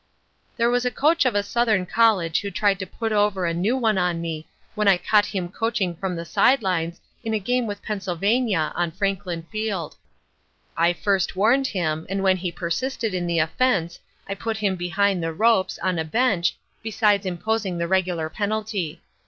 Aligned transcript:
There 0.57 0.71
was 0.71 0.83
a 0.83 0.89
coach 0.89 1.25
of 1.25 1.35
a 1.35 1.43
Southern 1.43 1.85
college 1.85 2.41
who 2.41 2.49
tried 2.49 2.79
to 2.79 2.87
put 2.87 3.11
over 3.11 3.45
a 3.45 3.53
new 3.53 3.77
one 3.77 3.99
on 3.99 4.19
me, 4.19 4.47
when 4.73 4.87
I 4.87 4.97
caught 4.97 5.27
him 5.27 5.49
coaching 5.51 5.95
from 5.95 6.15
the 6.15 6.25
side 6.25 6.63
lines 6.63 6.99
in 7.23 7.35
a 7.35 7.39
game 7.39 7.67
with 7.67 7.83
Pennsylvania 7.83 8.71
on 8.75 8.89
Franklin 8.89 9.43
Field. 9.51 9.97
I 10.75 10.91
first 10.93 11.35
warned 11.35 11.67
him, 11.67 12.07
and 12.09 12.23
when 12.23 12.37
he 12.37 12.51
persisted 12.51 13.13
in 13.13 13.27
the 13.27 13.37
offense, 13.37 13.99
I 14.27 14.33
put 14.33 14.57
him 14.57 14.75
behind 14.75 15.21
the 15.21 15.33
ropes, 15.33 15.77
on 15.83 15.99
a 15.99 16.03
bench, 16.03 16.57
besides 16.81 17.27
imposing 17.27 17.77
the 17.77 17.87
regular 17.87 18.27
penalty. 18.27 19.01